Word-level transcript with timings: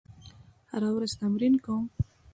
هره 0.71 0.89
ورځ 0.95 1.11
تمرین 1.21 1.53
کوم. 1.65 1.85